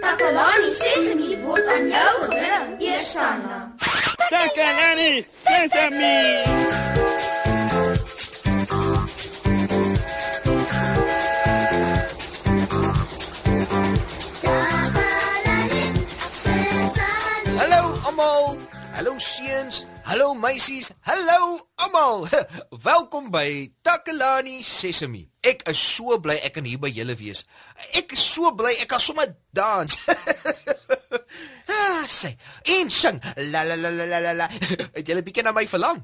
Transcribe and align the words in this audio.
Takalani 0.00 0.70
Sesemi 0.80 1.36
word 1.44 1.66
aan 1.68 1.84
jou 1.92 2.14
gebring, 2.24 2.68
Eersanna. 2.80 3.56
Takalani 4.32 5.24
Sesame. 5.44 6.16
Almal. 18.20 18.58
Hallo 18.94 19.18
seuns. 19.18 19.86
Hallo 20.04 20.34
meisies. 20.34 20.92
Hallo 21.02 21.58
almal. 21.76 22.28
Welkom 22.88 23.30
by 23.30 23.72
Takalani 23.82 24.62
Sesemi. 24.62 25.28
Ek 25.42 25.64
is 25.70 25.78
so 25.78 26.18
bly 26.20 26.36
ek 26.44 26.58
kan 26.58 26.68
hier 26.68 26.80
by 26.80 26.90
julle 26.92 27.16
wees. 27.16 27.44
Ek 27.96 28.12
is 28.12 28.22
so 28.22 28.52
bly 28.52 28.74
ek 28.76 28.88
kan 28.92 29.00
sommer 29.00 29.28
dans. 29.56 29.96
ah, 31.74 32.04
sê. 32.06 32.34
En 32.76 32.90
sing. 32.92 33.20
La 33.52 33.64
la 33.64 33.76
la 33.76 33.90
la 33.90 34.20
la 34.20 34.32
la. 34.36 34.48
Het 34.96 35.06
julle 35.06 35.24
bietjie 35.24 35.46
na 35.46 35.56
my 35.56 35.66
verlang? 35.70 36.02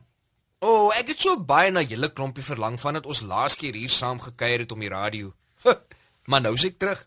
O, 0.64 0.68
oh, 0.68 0.86
ek 0.96 1.12
het 1.12 1.20
so 1.20 1.36
baie 1.36 1.72
na 1.72 1.84
julle 1.84 2.08
klompie 2.16 2.44
verlang 2.44 2.78
vandat 2.80 3.04
ons 3.04 3.26
laas 3.28 3.58
keer 3.60 3.76
hier 3.76 3.92
saam 3.92 4.22
gekuier 4.22 4.64
het 4.64 4.72
om 4.72 4.80
die 4.80 4.92
radio. 4.92 5.34
maar 6.30 6.40
nou 6.40 6.56
is 6.56 6.64
ek 6.64 6.80
terug. 6.80 7.02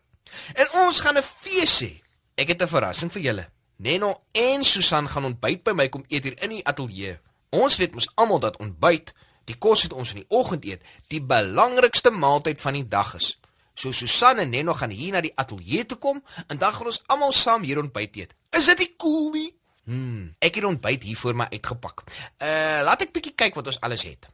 En 0.53 0.69
ons 0.85 1.02
gaan 1.02 1.17
'n 1.17 1.25
fees 1.25 1.80
hê. 1.81 1.94
Ek 2.38 2.53
het 2.53 2.61
'n 2.61 2.69
verrassing 2.69 3.11
vir 3.11 3.25
julle. 3.25 3.45
Neno 3.79 4.23
en 4.31 4.63
Susan 4.67 5.07
gaan 5.07 5.23
ontbyt 5.29 5.61
by 5.63 5.71
my 5.71 5.85
kom 5.88 6.03
eet 6.11 6.25
hier 6.27 6.35
in 6.43 6.51
die 6.51 6.63
ateljee. 6.67 7.13
Ons 7.55 7.77
weet 7.79 7.93
mos 7.95 8.09
almal 8.19 8.41
dat 8.43 8.57
ontbyt, 8.59 9.13
die 9.47 9.55
kos 9.55 9.85
wat 9.85 9.95
ons 9.95 10.11
in 10.11 10.19
die 10.19 10.27
oggend 10.35 10.65
eet, 10.67 10.83
die 11.07 11.21
belangrikste 11.23 12.11
maaltyd 12.11 12.59
van 12.59 12.75
die 12.75 12.83
dag 12.91 13.13
is. 13.15 13.38
So 13.79 13.95
Susan 13.95 14.43
en 14.43 14.52
Neno 14.52 14.75
gaan 14.75 14.91
hier 14.91 15.15
na 15.15 15.23
die 15.23 15.31
ateljee 15.31 15.88
toe 15.88 15.97
kom 15.97 16.19
en 16.49 16.59
dan 16.59 16.75
gaan 16.75 16.91
ons 16.91 16.99
almal 17.07 17.31
saam 17.31 17.63
hier 17.63 17.79
ontbyt 17.79 18.19
eet. 18.19 18.35
Is 18.52 18.67
dit 18.67 18.83
nie 18.83 18.89
cool 18.99 19.31
nie? 19.38 19.47
Hmm, 19.88 20.35
ek 20.44 20.59
het 20.59 20.67
ontbyt 20.67 21.07
hier 21.07 21.23
voor 21.23 21.39
my 21.39 21.47
uitgepak. 21.55 22.03
Uh, 22.35 22.83
laat 22.83 23.07
ek 23.07 23.16
bietjie 23.16 23.38
kyk 23.39 23.55
wat 23.61 23.72
ons 23.72 23.80
alles 23.88 24.03
het. 24.11 24.27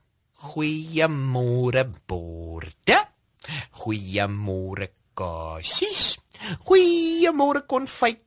Goeiemôre 0.50 1.86
borde. 2.10 2.98
Goeiemôre 3.86 4.90
kassies. 5.14 6.16
Goeiemôre 6.66 7.68
konfytjie. 7.70 8.25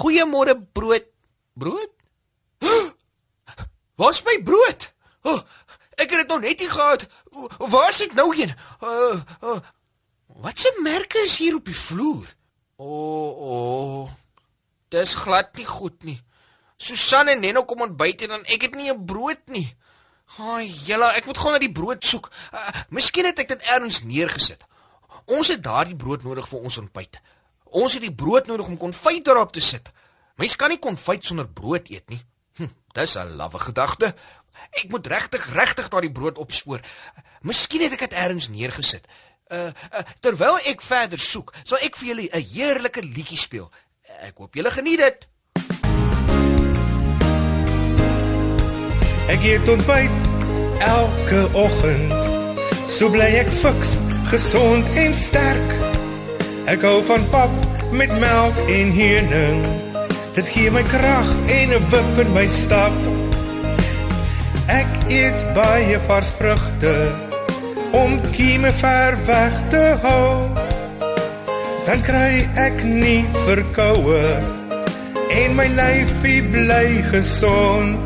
Goeiemôre 0.00 0.56
brood. 0.72 1.06
Brood? 1.54 1.90
Waar's 3.98 4.22
my 4.24 4.38
brood? 4.42 4.88
Oh, 5.22 5.40
ek 5.94 6.10
het 6.10 6.22
dit 6.24 6.28
nog 6.28 6.40
net 6.40 6.58
nie 6.58 6.70
gehad. 6.70 7.06
Waar's 7.58 8.02
dit 8.02 8.14
nou 8.14 8.34
heen? 8.36 8.54
Uh, 8.82 9.20
uh, 9.42 9.58
wat 10.26 10.58
se 10.58 10.72
merke 10.82 11.22
is 11.22 11.36
hier 11.36 11.54
op 11.54 11.68
die 11.68 11.76
vloer? 11.76 12.26
O, 12.76 12.86
oh, 12.86 13.30
o. 13.38 14.02
Oh, 14.02 14.10
dis 14.88 15.14
glad 15.14 15.54
nie 15.56 15.66
goed 15.66 16.02
nie. 16.04 16.18
Susan 16.82 17.30
en 17.30 17.40
Neno 17.40 17.62
kom 17.64 17.84
ontbyt 17.86 18.26
en 18.26 18.36
dan 18.36 18.44
ek 18.50 18.66
het 18.66 18.74
nie 18.74 18.90
'n 18.90 19.04
brood 19.06 19.40
nie. 19.46 19.76
Ai, 20.38 20.66
julle, 20.66 21.06
ek 21.12 21.26
moet 21.26 21.38
gou 21.38 21.52
na 21.52 21.58
die 21.58 21.72
brood 21.72 22.04
soek. 22.04 22.30
Uh, 22.52 22.68
miskien 22.88 23.24
het 23.24 23.38
ek 23.38 23.48
dit 23.48 23.62
ergens 23.62 24.02
neergesit. 24.02 24.64
Ons 25.24 25.48
het 25.52 25.62
daardie 25.62 25.96
brood 25.96 26.22
nodig 26.22 26.48
vir 26.48 26.58
ons 26.60 26.78
ontbyt. 26.78 27.20
Ons 27.72 27.96
het 27.96 28.04
die 28.04 28.14
brood 28.14 28.46
nodig 28.46 28.68
om 28.68 28.76
konfyt 28.76 29.24
daarop 29.24 29.52
te 29.52 29.60
sit. 29.60 29.88
Mens 30.36 30.56
kan 30.56 30.68
nie 30.72 30.80
konfyt 30.80 31.24
sonder 31.24 31.48
brood 31.48 31.88
eet 31.88 32.08
nie. 32.12 32.20
Hm, 32.56 32.68
dis 32.92 33.16
'n 33.16 33.36
lawwe 33.36 33.58
gedagte. 33.58 34.14
Ek 34.70 34.88
moet 34.88 35.06
regtig 35.06 35.52
regtig 35.52 35.88
daardie 35.88 36.12
brood 36.12 36.38
opspoor. 36.38 36.80
Miskien 37.40 37.80
het 37.82 37.92
ek 37.92 37.98
dit 37.98 38.12
ergens 38.12 38.48
neergesit. 38.48 39.06
Uh, 39.48 39.72
uh 39.92 40.04
terwyl 40.20 40.58
ek 40.64 40.82
verder 40.82 41.18
soek, 41.18 41.52
sal 41.64 41.78
ek 41.78 41.96
vir 41.96 42.08
julle 42.08 42.28
'n 42.32 42.44
heerlike 42.52 43.02
liedjie 43.02 43.38
speel. 43.38 43.72
Ek 44.20 44.36
hoop 44.36 44.54
julle 44.54 44.70
geniet 44.70 44.98
dit. 44.98 45.28
Ek 49.28 49.42
eet 49.42 49.68
ontbyt 49.68 50.10
elke 50.80 51.48
oggend. 51.54 52.12
So 52.88 53.08
bly 53.08 53.30
ek 53.40 53.48
fiks, 53.48 53.96
gesond 54.28 54.86
en 54.96 55.16
sterk. 55.16 55.81
Ek 56.70 56.84
hou 56.86 57.00
van 57.02 57.24
pap 57.32 57.50
met 57.90 58.12
melk 58.22 58.58
en 58.70 58.90
honing. 58.94 59.62
Dit 60.36 60.46
gee 60.46 60.70
my 60.70 60.82
krag 60.86 61.26
en 61.50 61.72
'n 61.74 61.82
wip 61.90 62.18
in 62.22 62.30
my 62.32 62.46
stap. 62.46 62.94
Ek 64.70 64.86
eet 65.08 65.40
baie 65.54 65.98
vars 66.06 66.30
vrugte 66.38 66.94
om 67.90 68.20
kieme 68.32 68.72
ver 68.72 69.18
weg 69.26 69.54
te 69.70 69.98
hou. 70.02 70.48
Dan 71.86 72.02
kry 72.02 72.46
ek 72.54 72.84
nie 72.84 73.26
verkoue 73.46 74.22
en 75.30 75.54
my 75.54 75.66
lyfie 75.66 76.42
bly 76.42 77.02
gesond. 77.10 77.98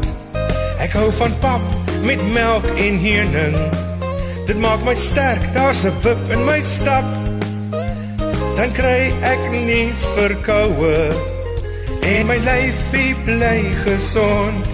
Ek 0.78 0.92
hou 0.92 1.10
van 1.12 1.32
pap 1.40 1.64
met 2.02 2.22
melk 2.32 2.66
en 2.76 2.96
honing. 3.04 3.56
Dit 4.46 4.58
maak 4.58 4.82
my 4.84 4.94
sterk, 4.94 5.44
daar's 5.54 5.84
'n 5.84 5.92
wip 6.02 6.30
in 6.30 6.44
my 6.44 6.60
stap. 6.62 7.15
Dan 8.56 8.72
kry 8.76 9.12
ek 9.20 9.42
nie 9.52 9.90
verkoue 10.14 10.96
en 12.06 12.26
my 12.30 12.38
lyfie 12.46 13.12
bly 13.26 13.60
gesond. 13.84 14.64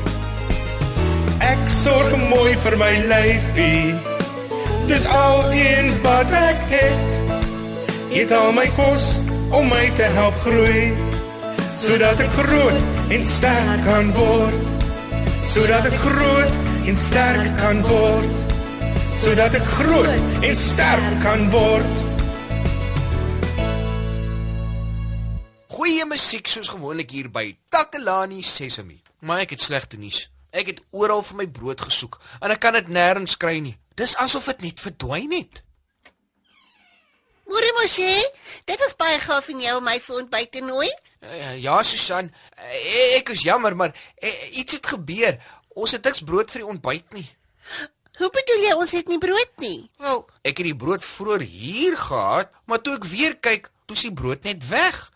Ek 1.43 1.62
sorg 1.66 2.15
mooi 2.31 2.54
vir 2.62 2.78
my 2.78 2.93
lyfie. 3.10 3.94
Dis 4.87 5.06
al 5.10 5.50
een 5.56 5.93
wat 6.04 6.31
ek 6.37 6.62
het. 6.70 7.20
Eet 8.12 8.32
al 8.37 8.53
my 8.54 8.69
kos 8.76 9.25
om 9.53 9.69
my 9.69 9.87
te 9.97 10.06
help 10.16 10.37
groei 10.44 10.93
sodat 11.82 12.20
ek 12.22 12.31
groot 12.38 13.12
en 13.12 13.25
sterk 13.26 13.82
kan 13.84 14.12
word 14.16 14.70
sodat 15.53 15.88
ek 15.88 15.97
groot 16.04 16.59
en 16.88 16.99
sterk 17.03 17.50
kan 17.60 17.82
word 17.88 18.56
sodat 19.22 19.56
ek 19.59 19.66
groot 19.75 20.47
en 20.49 20.60
sterk 20.62 21.19
kan 21.25 21.44
word 21.53 22.01
musiek 26.12 26.48
soos 26.50 26.68
gewoonlik 26.68 27.12
hier 27.14 27.28
by 27.32 27.54
Takalani 27.72 28.42
Sesemi. 28.44 28.98
Maar 29.24 29.46
ek 29.46 29.54
het 29.54 29.62
slegte 29.64 29.96
nuus. 29.96 30.26
Ek 30.52 30.68
het 30.68 30.80
oral 30.92 31.22
vir 31.24 31.38
my 31.38 31.46
brood 31.48 31.80
gesoek 31.80 32.18
en 32.44 32.52
ek 32.52 32.60
kan 32.60 32.76
dit 32.76 32.90
nêrens 32.92 33.38
kry 33.40 33.54
nie. 33.64 33.78
Dis 33.96 34.12
asof 34.20 34.50
dit 34.50 34.66
net 34.66 34.82
verdwyn 34.82 35.32
het. 35.32 35.62
Môre 37.48 37.70
mosie, 37.78 38.26
dit 38.68 38.84
was 38.84 38.96
baie 39.00 39.16
gaaf 39.24 39.48
van 39.48 39.62
jou 39.64 39.78
om 39.78 39.88
my 39.88 39.94
vir 40.04 40.18
ontbyt 40.18 40.52
te 40.52 40.62
nooi. 40.64 40.90
Uh, 41.22 41.54
ja, 41.62 41.78
Susan, 41.84 42.28
uh, 42.28 42.76
ek 43.16 43.32
is 43.32 43.44
jammer, 43.46 43.76
maar 43.76 43.96
uh, 43.96 44.32
iets 44.52 44.76
het 44.76 44.92
gebeur. 44.92 45.38
Ons 45.72 45.96
het 45.96 46.04
niks 46.04 46.24
brood 46.28 46.52
vir 46.52 46.64
die 46.64 46.70
ontbyt 46.74 47.16
nie. 47.16 47.26
Hoe 48.20 48.30
bedoel 48.32 48.66
jy 48.66 48.74
ons 48.76 48.92
het 48.96 49.08
nie 49.08 49.20
brood 49.20 49.64
nie? 49.64 49.78
Wel, 50.02 50.20
ek 50.44 50.60
het 50.60 50.68
die 50.68 50.76
brood 50.84 51.04
vroeër 51.04 51.46
hier 51.48 51.96
gehad, 51.96 52.52
maar 52.68 52.84
toe 52.84 52.98
ek 53.00 53.08
weer 53.08 53.36
kyk, 53.40 53.72
toe 53.88 53.96
is 53.96 54.06
die 54.10 54.14
brood 54.20 54.44
net 54.48 54.68
weg. 54.68 55.06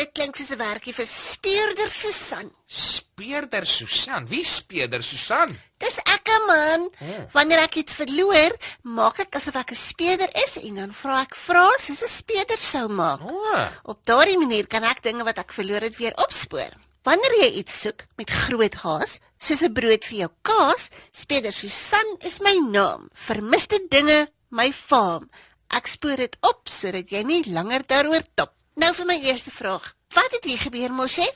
Dit 0.00 0.14
klink 0.16 0.36
soos 0.38 0.50
'n 0.54 0.56
werkie 0.58 0.94
vir 0.96 1.06
speurder 1.06 1.90
Susan. 1.92 2.46
Speurder 2.66 3.66
Susan, 3.66 4.26
wie 4.32 4.44
speurder 4.44 5.02
Susan? 5.02 5.52
Dis 5.76 5.98
ek, 5.98 6.28
man. 6.46 6.88
Wanneer 7.34 7.64
ek 7.66 7.74
iets 7.82 7.94
verloor, 7.98 8.54
maak 8.82 9.18
ek 9.20 9.36
asof 9.36 9.56
ek 9.60 9.72
'n 9.72 9.76
speurder 9.76 10.30
is 10.44 10.56
en 10.56 10.74
dan 10.74 10.92
vra 10.92 11.20
ek 11.22 11.34
vrae 11.36 11.76
soos 11.78 12.02
'n 12.02 12.08
speurder 12.08 12.58
sou 12.58 12.88
maak. 12.88 13.20
Oh, 13.20 13.68
Op 13.84 14.04
daardie 14.06 14.38
manier 14.38 14.66
kan 14.66 14.84
ek 14.84 15.02
dinge 15.02 15.24
wat 15.24 15.38
ek 15.38 15.52
verloor 15.52 15.82
het 15.82 15.96
weer 15.98 16.14
opspoor. 16.16 16.72
Wanneer 17.04 17.34
jy 17.42 17.50
iets 17.60 17.80
soek 17.80 18.06
met 18.16 18.30
groot 18.30 18.74
haas, 18.74 19.18
soos 19.38 19.62
'n 19.62 19.72
brood 19.72 20.04
vir 20.04 20.18
jou 20.18 20.30
kaas, 20.42 20.88
speurder 21.12 21.52
Susan 21.52 22.16
is 22.20 22.40
my 22.40 22.56
naam. 22.70 23.10
Vermiste 23.12 23.78
dinge, 23.90 24.28
my 24.50 24.72
faam. 24.72 25.28
Ek 25.70 25.86
spoor 25.86 26.16
dit 26.16 26.36
op 26.40 26.68
sodat 26.68 27.10
jy 27.10 27.22
nie 27.22 27.44
langer 27.52 27.82
daaroor 27.86 28.24
top. 28.34 28.52
Nou 28.80 28.94
vir 28.96 29.06
my 29.06 29.18
eerste 29.28 29.52
vraag. 29.52 29.92
Wat 30.14 30.32
het 30.32 30.44
hier 30.44 30.58
gebeur, 30.58 30.92
Mosie? 30.92 31.28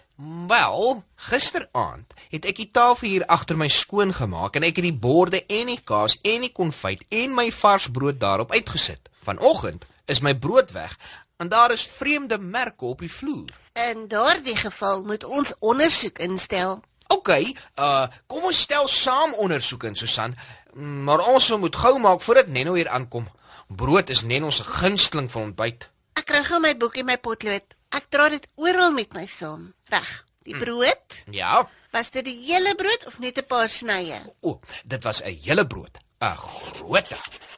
wel, 0.46 1.04
gisteraand 1.14 2.12
het 2.30 2.46
ek 2.46 2.56
die 2.56 2.70
tafel 2.70 3.08
hier 3.08 3.24
agter 3.26 3.58
my 3.58 3.68
skoon 3.68 4.12
gemaak 4.14 4.56
en 4.56 4.66
ek 4.66 4.78
het 4.78 4.86
die 4.86 4.96
borde 5.06 5.40
en 5.46 5.70
die 5.70 5.80
kaas 5.84 6.16
en 6.22 6.46
die 6.46 6.52
konfyt 6.54 7.02
en 7.10 7.34
my 7.34 7.48
vars 7.52 7.90
brood 7.90 8.20
daarop 8.22 8.52
uitgesit. 8.54 9.10
Vanoggend 9.26 9.86
is 10.06 10.22
my 10.22 10.34
brood 10.34 10.72
weg 10.72 10.96
en 11.42 11.50
daar 11.50 11.72
is 11.74 11.86
vreemde 11.86 12.38
merke 12.38 12.84
op 12.84 13.04
die 13.04 13.10
vloer. 13.10 13.50
In 13.90 14.08
daardie 14.08 14.56
geval 14.56 15.02
moet 15.04 15.24
ons 15.24 15.54
ondersoek 15.58 16.18
instel. 16.18 16.80
OK, 17.08 17.30
uh 17.78 18.06
kom 18.26 18.46
ons 18.50 18.60
stel 18.60 18.88
saam 18.88 19.34
ondersoek 19.34 19.84
in 19.90 19.96
Susan, 19.96 20.36
maar 20.74 21.26
ons 21.28 21.50
moet 21.56 21.76
gou 21.76 21.98
maak 21.98 22.22
voordat 22.22 22.48
Nenno 22.48 22.74
hier 22.74 22.88
aankom. 22.88 23.28
Brood 23.68 24.10
is 24.10 24.22
Nenno 24.22 24.50
se 24.50 24.64
gunsteling 24.64 25.30
vir 25.30 25.42
ontbyt. 25.42 25.90
Ek 26.24 26.30
kry 26.32 26.38
gou 26.40 26.56
my 26.56 26.70
boek 26.80 26.94
en 26.96 27.04
my 27.04 27.18
potlood. 27.20 27.74
Ek 27.92 28.06
dra 28.08 28.30
dit 28.32 28.44
oral 28.56 28.94
met 28.96 29.10
my 29.12 29.26
saam. 29.28 29.66
Reg. 29.92 30.12
Die 30.48 30.54
brood? 30.56 31.18
Ja. 31.36 31.58
Was 31.92 32.08
dit 32.14 32.24
die 32.24 32.38
hele 32.46 32.72
brood 32.80 33.04
of 33.04 33.18
net 33.20 33.36
'n 33.36 33.44
paar 33.44 33.68
snye? 33.68 34.16
O, 34.40 34.58
dit 34.84 35.02
was 35.04 35.20
'n 35.20 35.36
hele 35.44 35.66
brood. 35.66 35.98
'n 36.22 36.36
Groot. 36.36 37.08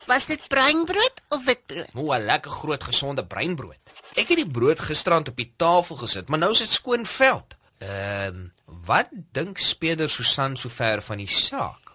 Was 0.07 0.27
dit 0.27 0.49
bruinbrood 0.49 1.23
of 1.29 1.45
witbrood? 1.45 1.95
O, 1.95 2.11
'n 2.13 2.25
lekker 2.27 2.51
groot 2.51 2.83
gesonde 2.83 3.25
breinbrood. 3.25 3.79
Ek 4.17 4.29
het 4.29 4.37
die 4.37 4.51
brood 4.51 4.81
gisterand 4.81 5.29
op 5.29 5.37
die 5.37 5.53
tafel 5.57 5.97
gesit, 5.97 6.29
maar 6.29 6.39
nou 6.39 6.51
is 6.51 6.59
dit 6.59 6.71
skoon 6.71 7.07
veld. 7.07 7.55
Ehm, 7.79 8.51
uh, 8.51 8.75
wat 8.87 9.09
dink 9.33 9.59
speeder 9.59 10.11
Susan 10.11 10.57
sover 10.57 11.03
van 11.03 11.17
die 11.17 11.31
saak? 11.31 11.93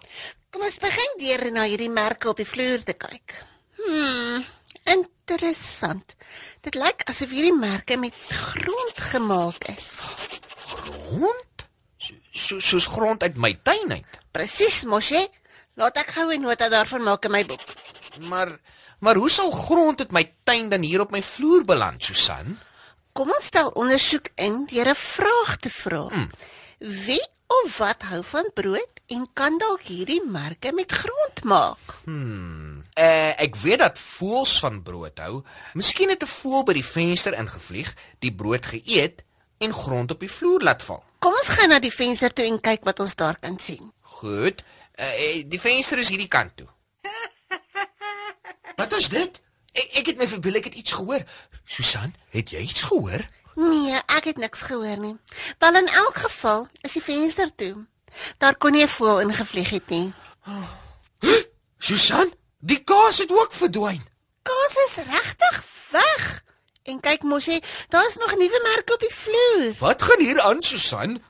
Kom 0.50 0.62
ons 0.62 0.78
begin 0.78 1.18
deur 1.18 1.52
na 1.52 1.64
hierdie 1.64 1.90
merke 1.90 2.28
op 2.28 2.36
die 2.36 2.48
vloer 2.48 2.82
te 2.82 2.94
kyk. 2.94 3.44
Hmm, 3.76 4.44
interessant. 4.84 6.14
Dit 6.60 6.74
lyk 6.74 7.04
asof 7.10 7.30
hierdie 7.30 7.54
merke 7.56 7.96
met 7.96 8.14
grond 8.28 8.98
gemaak 9.12 9.68
is. 9.68 9.88
Grond? 10.66 11.66
So, 11.98 12.14
so 12.32 12.58
soos 12.58 12.86
grond 12.86 13.22
uit 13.22 13.36
my 13.36 13.54
tuin 13.62 13.92
uit. 13.92 14.20
Presies, 14.30 14.84
Moshe. 14.84 15.28
Laat 15.74 15.96
ek 15.96 16.10
gou 16.16 16.28
'n 16.32 16.40
nota 16.40 16.68
daarvan 16.68 17.02
maak 17.02 17.24
in 17.24 17.30
my 17.30 17.44
boek. 17.44 17.60
Maar 18.28 18.58
maar 19.02 19.16
hoe 19.16 19.30
sal 19.30 19.50
grond 19.50 19.98
uit 20.00 20.12
my 20.12 20.32
tuin 20.44 20.68
dan 20.68 20.82
hier 20.82 21.00
op 21.00 21.10
my 21.10 21.22
vloer 21.22 21.64
beland, 21.64 22.04
Susan? 22.04 22.58
Kom 23.12 23.32
ons 23.34 23.44
stel 23.50 23.68
ondersoek 23.74 24.28
in 24.34 24.64
deur 24.70 24.88
'n 24.88 24.94
vraag 24.94 25.56
te 25.56 25.70
vra. 25.70 26.06
Hmm. 26.08 26.30
Wie 26.78 27.26
of 27.46 27.78
wat 27.78 28.02
hou 28.02 28.22
van 28.24 28.50
brood 28.54 28.94
en 29.06 29.26
kan 29.32 29.58
dalk 29.58 29.82
hierdie 29.82 30.22
merke 30.24 30.72
met 30.72 30.92
grond 30.92 31.44
maak? 31.44 31.84
Hmm. 32.04 32.61
Uh, 32.92 33.32
ek 33.40 33.56
weet 33.56 33.78
dat 33.78 33.98
voëls 33.98 34.58
van 34.60 34.82
brood 34.82 35.18
hou. 35.18 35.42
Miskien 35.74 36.08
het 36.12 36.22
'n 36.22 36.26
voël 36.26 36.64
by 36.64 36.72
die 36.72 36.84
venster 36.84 37.32
ingevlieg, 37.32 37.94
die 38.18 38.34
brood 38.34 38.66
geëet 38.66 39.24
en 39.58 39.72
grond 39.74 40.10
op 40.10 40.20
die 40.20 40.30
vloer 40.30 40.60
laat 40.62 40.82
val. 40.82 41.02
Kom 41.18 41.32
ons 41.32 41.48
gaan 41.48 41.68
na 41.68 41.78
die 41.78 41.94
venster 41.94 42.32
toe 42.32 42.44
en 42.44 42.60
kyk 42.60 42.84
wat 42.84 43.00
ons 43.00 43.14
daar 43.14 43.38
kan 43.38 43.58
sien. 43.58 43.92
Goed. 44.00 44.64
Uh, 45.00 45.42
die 45.46 45.60
venster 45.60 45.98
is 45.98 46.08
hierdie 46.08 46.28
kant 46.28 46.56
toe. 46.56 46.68
Wat 48.76 48.92
is 48.92 49.08
dit? 49.08 49.40
Ek 49.72 49.96
ek 50.00 50.06
het 50.06 50.18
my 50.18 50.28
verbeel 50.28 50.58
ek 50.60 50.64
het 50.64 50.74
iets 50.74 50.92
gehoor. 50.92 51.24
Susan, 51.64 52.14
het 52.30 52.50
jy 52.50 52.60
iets 52.60 52.82
gehoor? 52.82 53.24
Nee, 53.54 53.96
ek 54.16 54.24
het 54.24 54.36
niks 54.40 54.64
gehoor 54.68 54.98
nie. 55.00 55.16
Wel 55.58 55.76
in 55.80 55.88
elk 55.88 56.16
geval 56.26 56.68
is 56.80 56.92
die 56.92 57.02
venster 57.02 57.54
toe. 57.54 57.86
Daar 58.38 58.56
kon 58.56 58.72
nie 58.72 58.82
'n 58.82 58.88
voël 58.88 59.20
ingevlieg 59.20 59.70
het 59.70 59.88
nie. 59.88 60.12
Susan, 61.88 62.32
die 62.62 62.78
kaas 62.86 63.18
het 63.18 63.30
ook 63.30 63.52
verdwyn. 63.52 64.02
Kaas 64.46 64.74
is 64.86 64.96
regtig 65.04 65.64
weg. 65.90 66.44
En 66.82 67.00
kyk 67.00 67.22
mosie, 67.22 67.60
daar's 67.88 68.16
nog 68.16 68.34
nuwe 68.38 68.60
merke 68.62 68.94
op 68.94 69.02
die 69.02 69.14
vloer. 69.14 69.74
Wat 69.78 70.02
gaan 70.02 70.20
hier 70.20 70.40
aan, 70.40 70.62
Susan? 70.62 71.20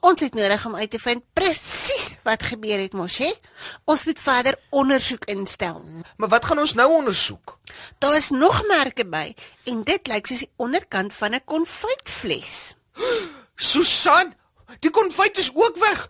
Ons 0.00 0.22
het 0.24 0.34
nodig 0.34 0.64
om 0.66 0.76
uit 0.76 0.90
te 0.90 0.98
vind 0.98 1.22
presies 1.36 2.14
wat 2.24 2.42
gebeur 2.42 2.80
het, 2.80 2.94
mosie. 2.96 3.32
Ons 3.84 4.06
moet 4.08 4.20
verder 4.20 4.56
ondersoek 4.70 5.24
instel. 5.28 5.82
Maar 6.16 6.28
wat 6.28 6.44
gaan 6.44 6.58
ons 6.58 6.74
nou 6.74 6.88
ondersoek? 6.92 7.58
Daar 7.98 8.16
is 8.16 8.30
nog 8.30 8.62
merke 8.66 9.04
by 9.04 9.34
en 9.68 9.84
dit 9.84 10.08
lyk 10.08 10.26
soos 10.26 10.46
die 10.46 10.52
onderkant 10.56 11.12
van 11.12 11.34
'n 11.34 11.44
konfytvles. 11.44 12.74
Susan, 13.56 14.34
die 14.80 14.90
konfyt 14.90 15.38
is 15.38 15.50
ook 15.54 15.76
weg. 15.76 16.08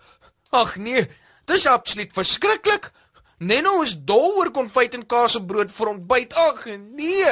Ag 0.50 0.76
nee, 0.76 1.10
dis 1.44 1.66
absoluut 1.66 2.12
verskriklik. 2.12 2.92
Nenno 3.40 3.78
is 3.80 3.94
dol 3.96 4.34
oor 4.36 4.50
konfyt 4.52 4.92
en 4.98 5.06
kaas 5.08 5.32
op 5.38 5.46
brood 5.48 5.70
vir 5.72 5.88
ontbyt. 5.88 6.34
Ag 6.36 6.66
nee. 6.68 7.30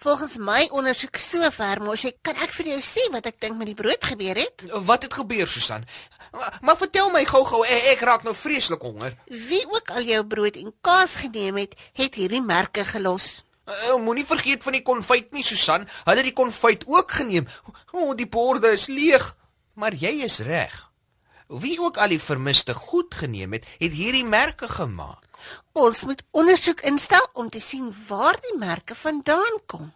Volgens 0.00 0.38
my 0.40 0.62
ondersoek 0.72 1.20
sover, 1.20 1.82
mos 1.84 2.06
ek 2.08 2.16
kan 2.24 2.40
ek 2.40 2.54
vir 2.56 2.70
jou 2.70 2.78
sê 2.80 3.04
wat 3.12 3.28
ek 3.28 3.36
dink 3.44 3.58
met 3.60 3.68
die 3.68 3.76
brood 3.76 4.00
gebeur 4.08 4.40
het. 4.40 4.64
Wat 4.88 5.04
het 5.04 5.18
gebeur, 5.20 5.44
Susan? 5.44 5.84
Maar, 6.32 6.56
maar 6.64 6.80
vertel 6.80 7.12
my 7.12 7.26
gou-gou, 7.28 7.60
ek, 7.68 7.90
ek 7.92 8.06
raak 8.08 8.24
nou 8.24 8.32
vreeslik 8.32 8.88
honger. 8.88 9.18
Wie 9.28 9.60
ook 9.68 9.92
al 9.92 10.08
jou 10.08 10.24
brood 10.32 10.56
en 10.56 10.72
kaas 10.80 11.18
geneem 11.20 11.60
het, 11.60 11.76
het 11.92 12.16
hierdie 12.16 12.40
merke 12.40 12.88
gelos. 12.88 13.42
Uh, 13.68 13.98
Moenie 14.00 14.24
vergeet 14.24 14.64
van 14.64 14.80
die 14.80 14.86
konfyt 14.86 15.28
nie, 15.36 15.44
Susan. 15.44 15.84
Hulle 16.06 16.22
het 16.24 16.30
die 16.32 16.38
konfyt 16.40 16.88
ook 16.88 17.18
geneem. 17.20 17.52
O, 17.92 18.06
oh, 18.06 18.16
die 18.16 18.30
borde 18.32 18.72
is 18.80 18.88
leeg. 18.88 19.34
Maar 19.76 19.92
jy 19.92 20.22
is 20.24 20.40
reg. 20.40 20.86
Wie 21.50 21.80
ook 21.82 21.96
al 21.98 22.12
die 22.14 22.22
vermiste 22.22 22.74
goed 22.74 23.14
geneem 23.14 23.56
het, 23.58 23.66
het 23.78 23.92
hierdie 23.92 24.24
merke 24.24 24.68
gemaak. 24.70 25.26
Ons 25.72 26.04
moet 26.06 26.22
ondersoek 26.30 26.84
instel 26.86 27.26
om 27.32 27.48
te 27.50 27.60
sien 27.60 27.88
waar 28.06 28.38
die 28.40 28.56
merke 28.58 28.94
vandaan 28.94 29.58
kom. 29.66 29.90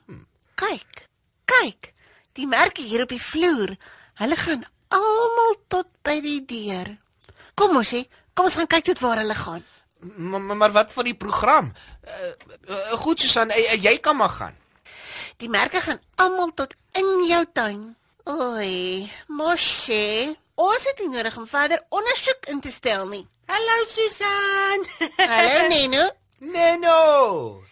Kyk. 0.58 1.06
Kyk. 1.44 1.92
Die 2.34 2.46
merke 2.50 2.82
hier 2.82 3.04
op 3.06 3.12
die 3.14 3.22
vloer. 3.22 3.76
Hulle 4.18 4.36
gaan 4.36 4.66
almal 4.88 5.54
tot 5.70 5.86
by 6.02 6.18
die 6.24 6.40
deur. 6.42 6.96
Kom 7.54 7.78
ons 7.78 7.94
sê, 7.94 8.02
kom 8.34 8.50
ons 8.50 8.58
gaan 8.58 8.70
kyk 8.70 8.90
tot 8.90 9.02
waar 9.04 9.22
hulle 9.22 9.38
gaan. 9.38 9.62
Maar, 10.04 10.42
maar, 10.42 10.72
wat 10.72 10.92
van 10.92 11.06
die 11.06 11.16
program? 11.16 11.70
Uh, 12.04 12.32
uh, 12.68 12.92
goed 13.00 13.20
Susan, 13.20 13.54
uh, 13.54 13.76
jy 13.78 13.98
kan 14.02 14.16
maar 14.18 14.34
gaan. 14.34 14.56
Die 15.40 15.48
merke 15.48 15.80
gaan 15.80 16.00
almal 16.20 16.50
tot 16.54 16.74
in 16.98 17.24
jou 17.30 17.44
tuin. 17.52 17.94
Oei, 18.28 19.10
Moshe, 19.28 20.34
ons 20.54 20.84
het 20.86 20.98
nie 21.02 21.08
nodig 21.08 21.36
om 21.36 21.46
verder 21.46 21.82
ondersoek 21.88 22.46
in 22.52 22.60
te 22.60 22.70
stel 22.70 23.06
nie. 23.08 23.24
Hallo 23.46 23.84
Susan. 23.86 24.84
Hallo 25.16 25.68
Neno. 25.72 26.04
Neno. 26.38 27.62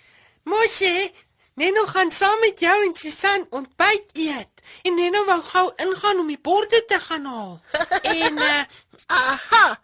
Moshe, 0.44 1.10
Neno 1.54 1.86
gaan 1.86 2.10
saam 2.10 2.40
met 2.40 2.60
jou 2.60 2.74
en 2.86 2.94
Susan 2.94 3.46
ontbyt 3.50 4.10
eet. 4.12 4.48
En 4.82 4.94
Neno 4.94 5.24
wou 5.24 5.40
gou 5.42 5.66
ingaan 5.76 6.18
om 6.18 6.26
die 6.26 6.38
borde 6.42 6.84
te 6.88 6.98
gaan 7.00 7.24
haal. 7.24 7.60
en 8.02 8.38
uh, 8.38 8.62
Aha. 9.06 9.80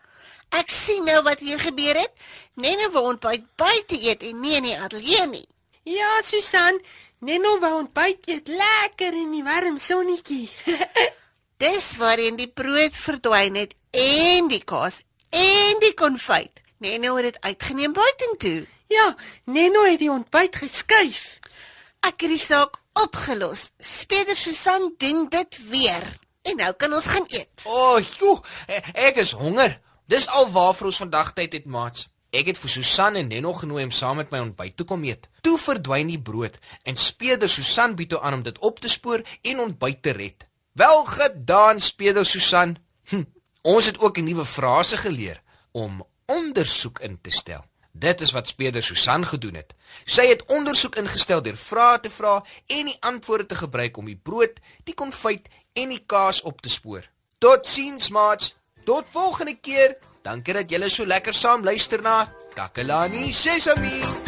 Ek 0.57 0.71
sien 0.73 1.05
nou 1.05 1.21
wat 1.27 1.43
hier 1.45 1.61
gebeur 1.61 1.99
het. 2.01 2.13
Neno 2.57 2.91
wou 2.91 3.05
ontbyt 3.13 3.45
buite 3.61 3.99
eet 4.01 4.23
en 4.25 4.41
nie 4.41 4.57
in 4.57 4.71
die 4.71 4.79
ateljee 4.79 5.27
nie. 5.27 5.47
ja, 5.89 6.21
Susan, 6.25 6.81
Neno 7.21 7.59
wou 7.61 7.75
ontbyt 7.83 8.29
eet 8.29 8.49
lekker 8.49 9.13
in 9.15 9.31
die 9.33 9.45
warm 9.45 9.79
sonnetjie. 9.79 10.49
Dis 11.59 11.97
waarheen 11.99 12.37
die 12.39 12.47
brood 12.47 12.95
verdwyn 12.95 13.57
het 13.59 13.73
en 13.91 14.47
die 14.47 14.63
kaas 14.63 15.01
en 15.35 15.81
die 15.83 15.95
konfyt. 15.99 16.61
Neno 16.79 17.17
het 17.17 17.25
dit 17.33 17.39
uitgeneem 17.41 17.93
buitentoe. 17.93 18.67
ja, 18.87 19.17
Neno 19.45 19.83
het 19.83 19.99
die 19.99 20.11
ontbyt 20.11 20.57
geskuif. 20.57 21.41
Ek 22.07 22.21
het 22.23 22.31
die 22.31 22.39
saak 22.39 22.79
opgelos. 23.03 23.73
Speder 23.79 24.37
Susan 24.37 24.95
doen 25.03 25.27
dit 25.29 25.59
weer. 25.71 26.07
En 26.47 26.63
nou 26.63 26.73
kan 26.79 26.95
ons 26.95 27.05
gaan 27.11 27.27
eet. 27.27 27.65
O, 27.65 27.75
oh, 27.75 27.99
joe, 27.99 28.39
ek 28.95 29.19
is 29.19 29.35
honger. 29.35 29.81
Dis 30.07 30.29
al 30.31 30.47
waarvoor 30.55 30.93
ons 30.93 31.03
vandag 31.03 31.33
tyd 31.35 31.59
het, 31.59 31.67
maats. 31.67 32.07
Ek 32.31 32.53
het 32.53 32.61
vir 32.63 32.71
Susan 32.71 33.19
en 33.19 33.27
Neno 33.35 33.51
genooi 33.53 33.83
om 33.83 33.91
saam 33.91 34.23
met 34.23 34.31
my 34.31 34.45
ontbyt 34.47 34.77
te 34.79 34.87
kom 34.87 35.03
eet. 35.03 35.27
Toe 35.43 35.59
verdwyn 35.59 36.07
die 36.07 36.23
brood 36.23 36.55
en 36.87 36.95
Speder 36.95 37.51
Susan 37.51 37.99
bied 37.99 38.15
toe 38.15 38.23
aan 38.23 38.39
om 38.39 38.47
dit 38.47 38.63
op 38.63 38.79
te 38.79 38.89
spoor 38.89 39.27
en 39.43 39.67
ontbyt 39.67 40.03
te 40.07 40.15
red. 40.15 40.47
Wel 40.79 41.05
gedaan, 41.05 41.81
Speder 41.81 42.27
Susan. 42.27 42.77
Hm, 43.09 43.23
ons 43.63 43.87
het 43.87 43.99
ook 43.99 44.19
'n 44.19 44.25
nuwe 44.25 44.45
frase 44.45 44.97
geleer 44.97 45.43
om 45.71 46.07
ondersoek 46.27 46.99
in 46.99 47.19
te 47.21 47.31
stel. 47.31 47.65
Dit 47.93 48.21
is 48.21 48.31
wat 48.31 48.49
Speder 48.49 48.83
Susan 48.83 49.27
gedoen 49.27 49.55
het. 49.55 49.75
Sy 50.05 50.27
het 50.27 50.45
ondersoek 50.47 50.97
ingestel 50.97 51.43
deur 51.43 51.57
vrae 51.57 52.01
te 52.01 52.11
vra 52.11 52.45
en 52.67 52.85
die 52.85 52.97
antwoorde 53.01 53.47
te 53.47 53.55
gebruik 53.55 53.97
om 53.97 54.05
die 54.05 54.21
brood, 54.23 54.53
die 54.85 54.95
konfyt 54.95 55.49
en 55.73 55.89
die 55.89 56.05
kaas 56.07 56.43
op 56.43 56.61
te 56.61 56.69
spoor. 56.69 57.11
Totsiens, 57.39 58.09
maats. 58.09 58.57
Tot 58.85 59.05
volgende 59.11 59.57
keer. 59.61 59.97
Dankie 60.23 60.55
dat 60.55 60.71
julle 60.71 60.89
so 60.89 61.07
lekker 61.07 61.35
saam 61.35 61.65
luister 61.65 62.03
na 62.03 62.33
Takalani 62.55 63.33
Sesami. 63.33 64.28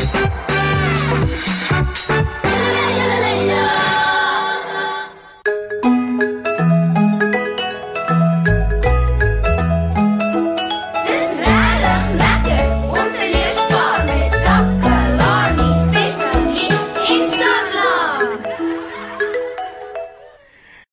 Thank 0.00 0.14
you. 2.44 2.47